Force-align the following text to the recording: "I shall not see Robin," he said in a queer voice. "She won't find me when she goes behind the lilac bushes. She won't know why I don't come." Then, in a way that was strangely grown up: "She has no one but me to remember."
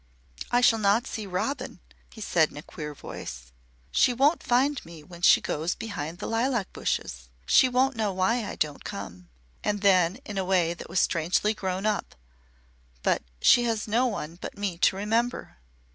"I 0.49 0.61
shall 0.61 0.79
not 0.79 1.05
see 1.05 1.27
Robin," 1.27 1.79
he 2.09 2.21
said 2.21 2.49
in 2.49 2.57
a 2.57 2.63
queer 2.63 2.95
voice. 2.95 3.51
"She 3.91 4.13
won't 4.13 4.41
find 4.41 4.83
me 4.83 5.03
when 5.03 5.21
she 5.21 5.41
goes 5.41 5.75
behind 5.75 6.17
the 6.17 6.25
lilac 6.25 6.73
bushes. 6.73 7.29
She 7.45 7.69
won't 7.69 7.95
know 7.95 8.11
why 8.11 8.43
I 8.43 8.55
don't 8.55 8.83
come." 8.83 9.29
Then, 9.63 10.15
in 10.25 10.39
a 10.39 10.43
way 10.43 10.73
that 10.73 10.89
was 10.89 10.99
strangely 10.99 11.53
grown 11.53 11.85
up: 11.85 12.15
"She 13.43 13.65
has 13.65 13.87
no 13.87 14.07
one 14.07 14.39
but 14.41 14.57
me 14.57 14.79
to 14.79 14.95
remember." 14.95 15.57